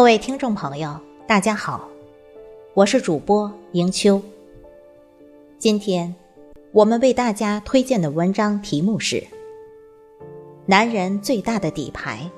[0.00, 1.86] 各位听众朋友，大家好，
[2.72, 4.22] 我是主播迎秋。
[5.58, 6.14] 今天
[6.72, 9.22] 我们为大家推荐的文章题目是：
[10.64, 12.30] 男人最大的底牌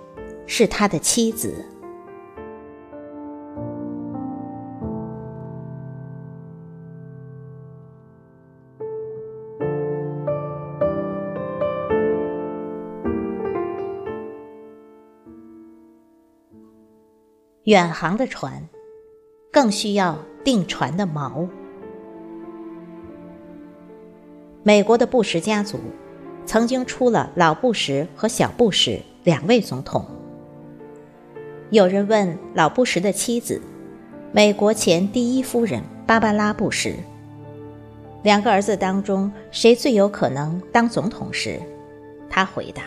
[0.45, 1.65] 是他的妻子。
[17.65, 18.69] 远航的船，
[19.53, 21.47] 更需要定船的锚。
[24.65, 25.79] 美国的布什家族
[26.45, 30.05] 曾经出了老布什和小布什两位总统。
[31.71, 33.63] 有人问老布什的妻子，
[34.33, 36.97] 美国前第一夫人芭芭拉·布什，
[38.25, 41.63] 两个儿子当中谁最有可能当总统时，
[42.29, 42.83] 他回答：“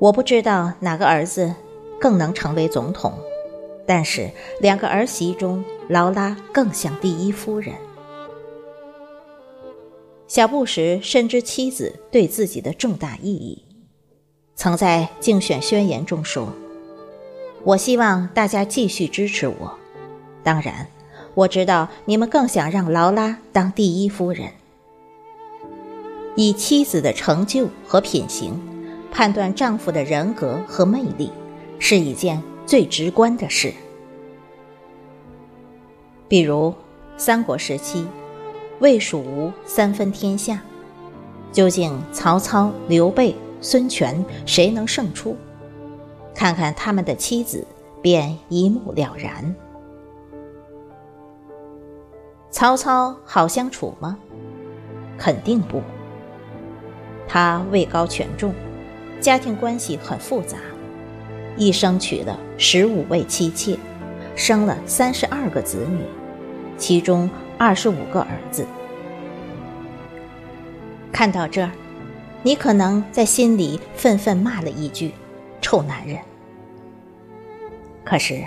[0.00, 1.54] 我不知道哪个儿子。”
[2.00, 3.14] 更能成为总统，
[3.86, 7.74] 但是两个儿媳中，劳拉更像第一夫人。
[10.26, 13.62] 小布什深知妻子对自己的重大意义，
[14.56, 16.48] 曾在竞选宣言中说
[17.62, 19.78] ：“我希望大家继续支持我。
[20.42, 20.88] 当然，
[21.34, 24.50] 我知道你们更想让劳拉当第一夫人。
[26.36, 28.60] 以妻子的成就和品行，
[29.12, 31.30] 判断丈夫的人格和魅力。”
[31.78, 33.72] 是一件最直观的事。
[36.28, 36.74] 比如，
[37.16, 38.06] 三国时期，
[38.80, 40.60] 魏、蜀、吴三分天下，
[41.52, 45.36] 究竟曹操、刘备、孙权谁能胜出？
[46.34, 47.64] 看看他们的妻子，
[48.02, 49.54] 便一目了然。
[52.50, 54.18] 曹操好相处吗？
[55.16, 55.80] 肯定不。
[57.28, 58.52] 他位高权重，
[59.20, 60.58] 家庭关系很复杂。
[61.56, 63.78] 一生娶了十五位妻妾，
[64.34, 66.00] 生了三十二个子女，
[66.76, 68.66] 其中二十五个儿子。
[71.12, 71.70] 看到这儿，
[72.42, 75.12] 你可能在心里愤愤骂了一句
[75.62, 76.18] ：“臭男人！”
[78.04, 78.44] 可是，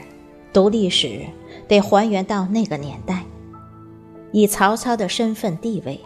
[0.52, 1.22] 读历史
[1.68, 3.24] 得还原到那个年代，
[4.34, 6.00] 以曹操的身份地位，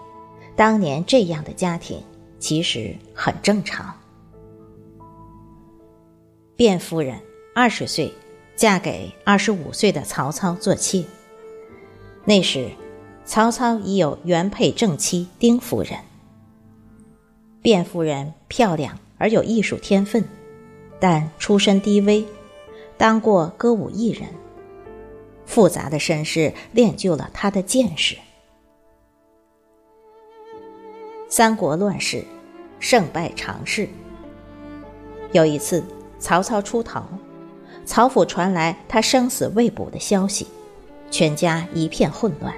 [0.55, 1.99] 当年这样的家庭
[2.37, 3.91] 其实很正常。
[6.61, 7.19] 卞夫人
[7.55, 8.13] 二十岁，
[8.55, 11.03] 嫁给二十五岁的曹操做妾。
[12.23, 12.69] 那时，
[13.25, 15.97] 曹操已有原配正妻丁夫人。
[17.63, 20.23] 卞夫人漂亮而有艺术天分，
[20.99, 22.23] 但出身低微，
[22.95, 24.29] 当过歌舞艺人。
[25.47, 28.15] 复杂的身世练就了她的见识。
[31.27, 32.23] 三国乱世，
[32.79, 33.89] 胜败常事。
[35.31, 35.83] 有一次。
[36.21, 37.03] 曹操出逃，
[37.83, 40.47] 曹府传来他生死未卜的消息，
[41.09, 42.53] 全家一片混乱。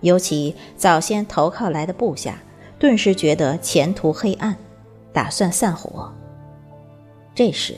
[0.00, 2.42] 尤其早先投靠来的部下，
[2.78, 4.56] 顿时觉得前途黑暗，
[5.12, 6.10] 打算散伙。
[7.34, 7.74] 这时，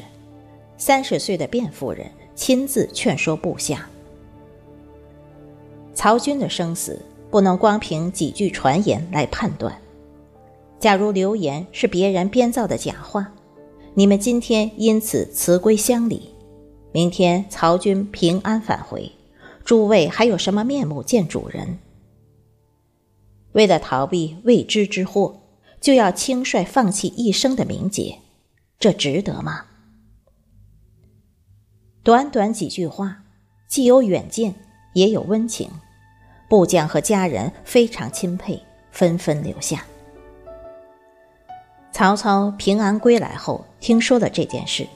[0.76, 2.06] 三十岁的卞夫人
[2.36, 3.88] 亲自劝说部下：
[5.92, 9.76] 曹军的生死不能光凭几句传言来判断。
[10.78, 13.32] 假如流言是别人编造的假话。
[13.98, 16.30] 你们今天因此辞归乡里，
[16.92, 19.10] 明天曹军平安返回，
[19.64, 21.80] 诸位还有什么面目见主人？
[23.54, 25.40] 为了逃避未知之祸，
[25.80, 28.18] 就要轻率放弃一生的名节，
[28.78, 29.64] 这值得吗？
[32.04, 33.24] 短短几句话，
[33.66, 34.54] 既有远见，
[34.94, 35.68] 也有温情，
[36.48, 39.84] 部将和家人非常钦佩，纷纷留下。
[41.98, 44.86] 曹操平安归来后，听说了这件事，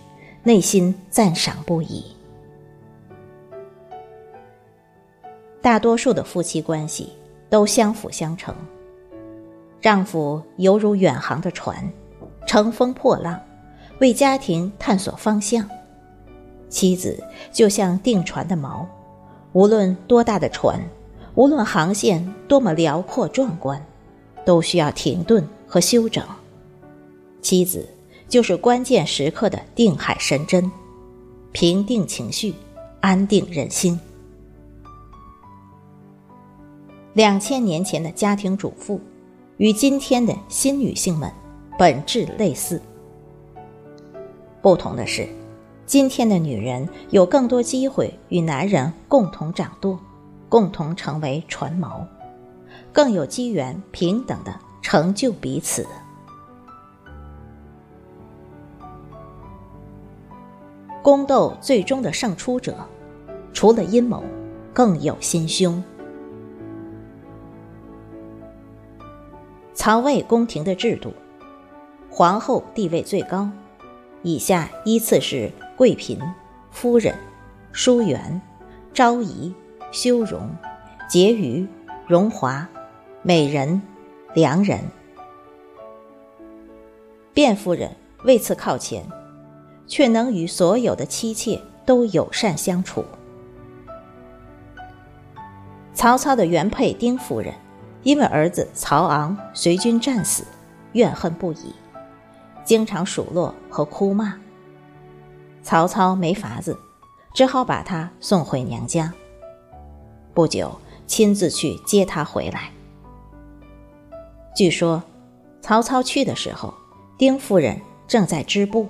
[0.45, 2.05] 内心赞赏不已。
[5.61, 7.13] 大多数的夫妻关系
[7.51, 8.55] 都相辅相成，
[9.81, 11.77] 丈夫犹如远航的船，
[12.47, 13.37] 乘风破浪，
[13.99, 15.65] 为家庭探索方向；
[16.69, 18.87] 妻子就像定船的锚，
[19.55, 20.81] 无论多大的船，
[21.35, 23.85] 无论航线多么辽阔壮观，
[24.45, 26.25] 都需要停顿和休整。
[27.43, 27.87] 妻子
[28.29, 30.71] 就是关键时刻的定海神针，
[31.51, 32.55] 平定情绪，
[33.01, 33.99] 安定人心。
[37.13, 38.99] 两千年前的家庭主妇，
[39.59, 41.31] 与今天的新女性们
[41.79, 42.81] 本质类似。
[44.63, 45.29] 不同的是，
[45.85, 49.99] 今天的女人有更多机会与男人共同掌舵，
[50.49, 52.03] 共同成为船锚，
[52.93, 55.87] 更有机缘平等的成就彼此。
[61.03, 62.77] 宫斗最终的胜出者，
[63.53, 64.23] 除了阴谋，
[64.73, 65.83] 更有心胸。
[69.75, 71.13] 曹魏宫廷的制度，
[72.09, 73.51] 皇后地位最高，
[74.23, 76.21] 以下依次是贵嫔、
[76.71, 77.13] 夫人、
[77.73, 78.41] 淑媛、
[78.95, 79.53] 昭仪、
[79.91, 80.49] 修容、
[81.11, 81.67] 婕妤、
[82.07, 82.69] 荣华、
[83.23, 83.83] 美人、
[84.35, 84.79] 良人。
[87.35, 87.91] 卞夫人
[88.25, 89.05] 位次靠前，
[89.87, 93.05] 却能与所有的妻妾都友善相处。
[95.95, 97.55] 曹操的原配丁夫人。
[98.05, 100.45] 因为儿子曹昂随军战死，
[100.95, 101.73] 怨恨不已，
[102.65, 104.35] 经常数落和哭骂。
[105.63, 106.77] 曹操没法子，
[107.33, 109.15] 只好把她送回娘家。
[110.35, 110.77] 不久，
[111.07, 112.73] 亲自去接她回来。
[114.53, 115.01] 据说，
[115.61, 116.75] 曹操去的时候，
[117.17, 118.89] 丁夫人正在织布，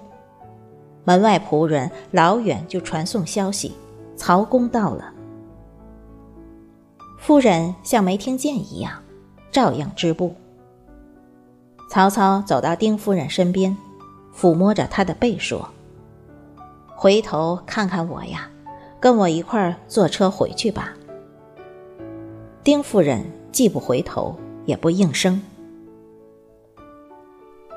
[1.04, 3.72] 门外仆人老远就传送消息：
[4.16, 5.12] 曹公到了。
[7.18, 8.92] 夫人像没听见一样。
[9.52, 10.34] 照样织布。
[11.90, 13.76] 曹操走到丁夫人身边，
[14.34, 15.68] 抚摸着她的背说
[16.96, 18.48] ：“回头看看我呀，
[18.98, 20.94] 跟我一块儿坐车回去吧。”
[22.64, 24.34] 丁夫人既不回头，
[24.64, 25.42] 也不应声。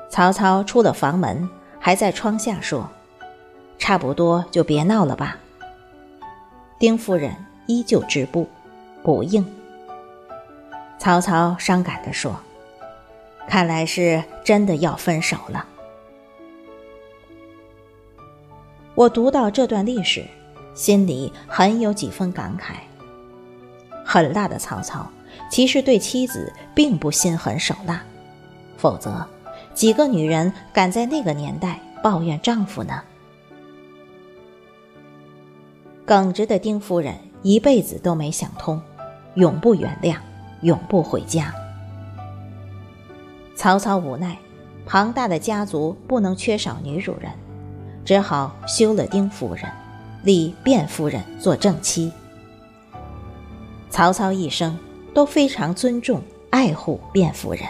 [0.08, 1.46] 曹操出了房门，
[1.78, 2.88] 还在窗下说
[3.78, 5.38] ：“差不多就别闹了吧。”
[6.78, 7.34] 丁夫人
[7.66, 8.48] 依旧止步，
[9.02, 9.44] 不应。
[10.98, 12.38] 曹操伤感地说
[13.48, 15.66] ：“看来是真的要分手了。”
[18.94, 20.24] 我读到这段历史，
[20.74, 22.74] 心里很有几分感慨。
[24.04, 25.06] 狠辣的曹操，
[25.50, 28.02] 其实对妻子并不心狠手辣，
[28.78, 29.26] 否则，
[29.74, 33.02] 几个女人敢在那个年代抱怨丈夫呢？
[36.06, 38.80] 耿直的丁夫人一辈子都没想通，
[39.34, 40.16] 永不原谅。
[40.62, 41.54] 永不回家。
[43.54, 44.36] 曹操无奈，
[44.86, 47.30] 庞大的家族不能缺少女主人，
[48.06, 49.70] 只好休了丁夫人，
[50.24, 52.10] 立卞夫人做正妻。
[53.90, 54.76] 曹操一生
[55.12, 57.62] 都非常尊重、爱护卞夫人。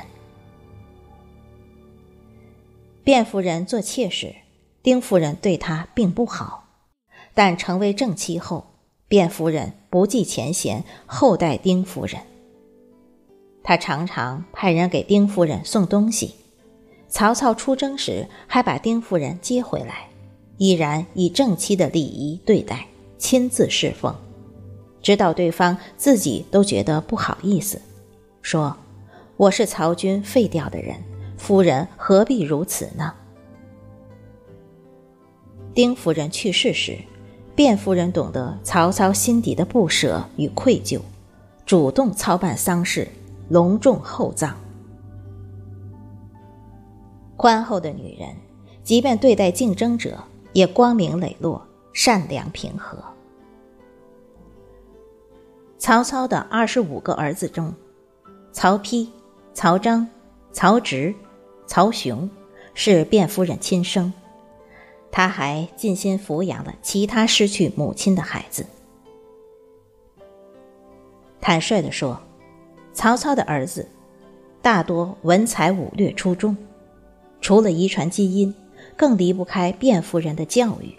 [3.04, 4.32] 卞夫人做妾时，
[4.82, 6.65] 丁夫人对她并不好，
[7.36, 8.64] 但成为正妻后，
[9.08, 12.18] 卞夫人不计前嫌，厚待丁夫人。
[13.62, 16.34] 他常常派人给丁夫人送东西，
[17.08, 20.08] 曹操出征时还把丁夫人接回来，
[20.56, 22.86] 依然以正妻的礼仪对待，
[23.18, 24.16] 亲自侍奉，
[25.02, 27.78] 直到对方自己都觉得不好意思，
[28.40, 28.74] 说
[29.36, 30.96] ：“我是曹军废掉的人，
[31.36, 33.12] 夫人何必如此呢？”
[35.74, 36.98] 丁夫人去世时，
[37.56, 41.00] 卞夫人懂得曹操心底的不舍与愧疚，
[41.64, 43.08] 主动操办丧事。
[43.48, 44.56] 隆重厚葬。
[47.36, 48.34] 宽厚的女人，
[48.82, 50.18] 即便对待竞争者，
[50.52, 52.98] 也光明磊落、善良平和。
[55.78, 57.72] 曹操的二十五个儿子中，
[58.50, 59.06] 曹丕、
[59.54, 60.04] 曹彰、
[60.50, 61.14] 曹植、
[61.68, 62.28] 曹雄
[62.74, 64.12] 是卞夫人亲生，
[65.16, 68.66] 他还尽心抚养了其他失去母亲的孩子。
[71.40, 72.20] 坦率地说。
[72.92, 73.86] 曹操的儿子
[74.62, 76.56] 大多文才武略出众，
[77.42, 78.54] 除了遗传基因，
[78.96, 80.94] 更离不开卞夫人的教育。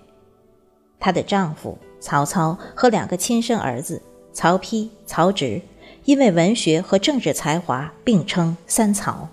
[0.99, 3.99] 她的丈夫曹操和两个亲生儿子
[4.31, 5.59] 曹丕、曹植，
[6.05, 9.27] 因为文学和政治才华并称“三曹”。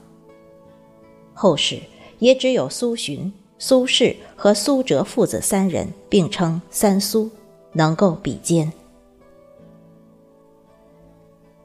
[1.34, 1.78] 后世
[2.18, 3.30] 也只有苏洵、
[3.66, 7.30] 苏轼和苏辙父子三人并称“三苏”，
[7.72, 8.70] 能够比肩。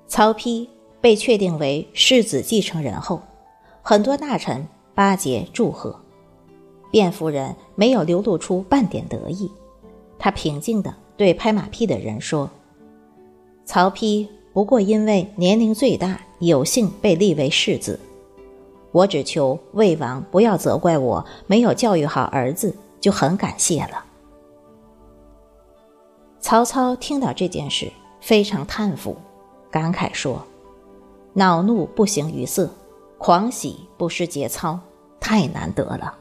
[0.07, 0.65] 曹丕。
[1.01, 3.21] 被确定为世子继承人后，
[3.81, 4.65] 很多大臣
[4.95, 5.99] 巴结祝贺，
[6.91, 9.51] 卞夫人没有流露出半点得意。
[10.17, 12.49] 她平静地对拍马屁的人说
[13.65, 17.99] ：“曹丕不过因为年龄最大，有幸被立为世子。
[18.91, 24.05] 我只求魏王不要责怪我没有教育好儿子，就很感谢了。”
[26.41, 27.91] 曹操听到这件事，
[28.21, 29.15] 非常叹服，
[29.69, 30.43] 感慨说。
[31.33, 32.69] 恼怒不形于色，
[33.17, 34.79] 狂喜不失节操，
[35.19, 36.17] 太难得了。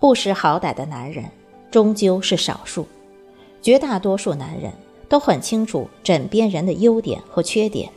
[0.00, 1.24] 不识好歹的男人
[1.70, 2.86] 终究是少数，
[3.62, 4.72] 绝大多数男人
[5.08, 7.90] 都很清楚枕边人的优点和缺点，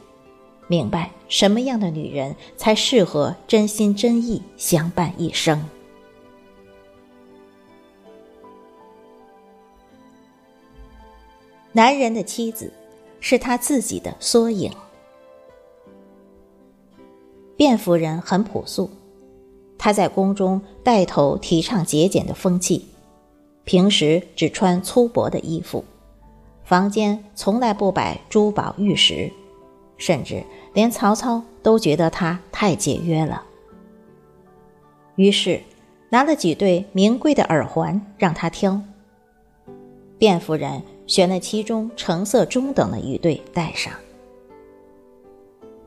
[0.72, 5.62] 明白什么样的女人才适合真心真意相伴一生。
[11.74, 12.72] 男人的妻子
[13.20, 14.72] 是他自己的缩影。
[17.58, 18.90] 卞夫人很朴素
[19.78, 22.88] 她在宫中带头提倡节俭的风气
[23.66, 25.84] 平时只穿粗薄的衣服
[26.64, 29.30] 房间从来不摆珠宝玉石。
[30.02, 30.44] 甚至
[30.74, 33.44] 连曹操都觉得他太节约了。
[35.16, 35.62] 于是，
[36.10, 38.82] 拿了几对名贵的耳环让他挑。
[40.18, 43.94] 卞夫人选了其中成色中等的一对戴上。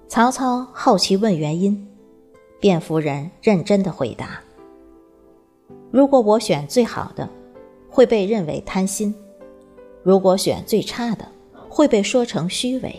[0.07, 1.89] 曹操好奇问原因，
[2.61, 4.41] 卞夫人认真的回答
[5.91, 7.29] ：“如果我选最好的，
[7.91, 9.13] 会被认为贪心；
[10.05, 11.27] 如果选最差的，
[11.69, 12.95] 会被说成虚伪。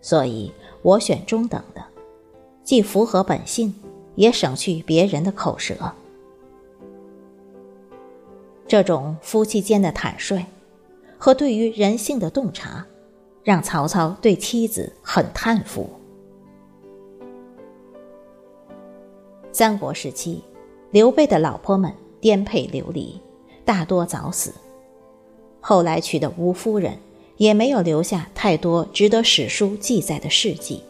[0.00, 0.52] 所以
[0.82, 1.84] 我选中等的，
[2.62, 3.74] 既符合本性。”
[4.18, 5.76] 也省去别人的口舌。
[8.66, 10.44] 这种夫妻间的坦率，
[11.16, 12.84] 和对于人性的洞察，
[13.44, 15.88] 让曹操对妻子很叹服。
[19.52, 20.42] 三国时期，
[20.90, 23.20] 刘备的老婆们颠沛流离，
[23.64, 24.52] 大多早死。
[25.60, 26.98] 后来娶的吴夫人，
[27.38, 30.82] 也没有留下太多值得史书记载的事迹。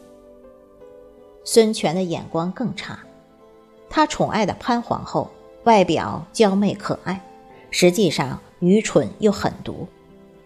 [1.45, 2.99] 孙权的眼光更差。
[3.89, 5.31] 他宠爱的潘皇后，
[5.63, 7.19] 外表娇媚可爱，
[7.71, 9.87] 实际上愚蠢又狠毒，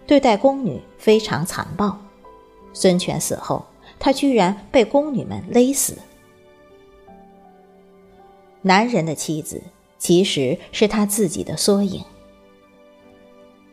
[0.08, 1.98] 对待宫女非常残暴。
[2.72, 3.66] 孙权死后，
[4.00, 5.98] 他居然被宫女们勒死。
[8.62, 9.62] 男人的妻子
[9.98, 12.02] 其实是他自己的缩影。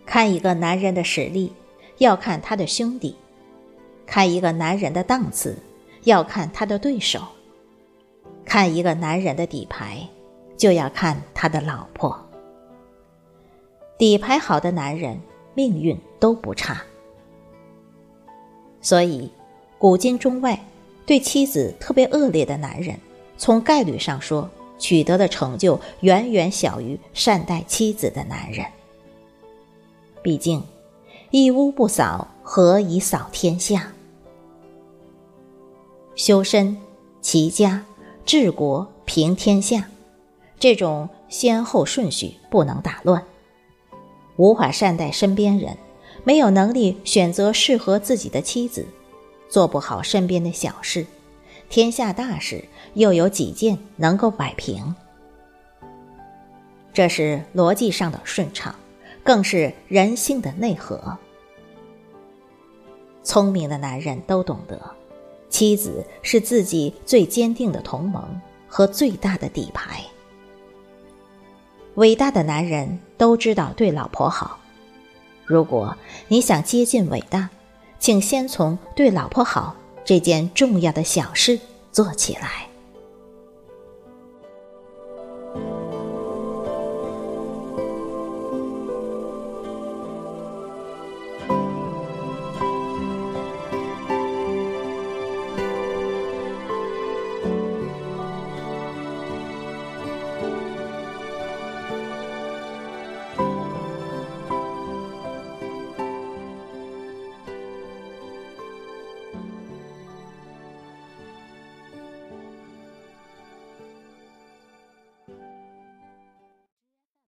[0.04, 1.52] 看一个男人的实力，
[2.00, 3.14] 要看他的兄弟；
[4.06, 5.54] 看一个男人的档次，
[6.04, 7.20] 要看他的对手。
[8.42, 10.08] 看一个男人的底牌，
[10.56, 12.18] 就要看他的老婆。
[13.98, 15.20] 底牌好的男人，
[15.54, 16.82] 命运都不差。
[18.80, 19.30] 所以，
[19.76, 20.58] 古今中外，
[21.04, 22.98] 对妻子特别恶劣的男人，
[23.36, 28.64] 从概率上说，取得的成就远远小于善待妻子的男人。
[30.22, 30.62] 毕竟，
[31.32, 33.92] 一屋不扫，何以扫天下？
[36.16, 36.76] 修身，
[37.20, 37.84] 齐家。
[38.26, 39.88] 治国平天下，
[40.58, 43.24] 这种先后顺序不能打乱。
[44.36, 45.76] 无法善待身边人，
[46.24, 48.86] 没有能力选择适合自己的妻子，
[49.48, 51.06] 做不好身边的小事，
[51.68, 54.94] 天下大事又有几件能够摆平？
[56.92, 58.74] 这是逻辑上的顺畅，
[59.24, 61.18] 更是人性的内核。
[63.22, 64.80] 聪明的男人都懂得。
[65.50, 70.00] 妻子是自己最坚定的同盟和最大的底牌。
[71.96, 74.60] 伟大的男人都知道对老婆好。
[75.44, 75.94] 如果
[76.28, 77.50] 你想接近伟大，
[77.98, 79.74] 请先从对老婆好
[80.04, 81.58] 这件重要的小事
[81.90, 82.69] 做起来。